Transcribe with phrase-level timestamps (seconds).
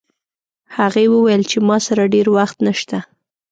[0.77, 2.97] هغې وویل چې ما سره ډېر وخت نشته